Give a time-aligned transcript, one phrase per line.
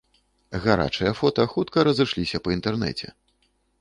[0.63, 3.07] Гарачыя фота хутка разышліся па інтэрнэце.